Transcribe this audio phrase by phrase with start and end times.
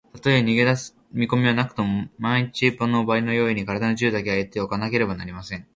[0.13, 5.67] たとえ逃げだす見こみはなくとも、まんいちのばあいの用意に、からだの自由だけは得ておかねばなりません。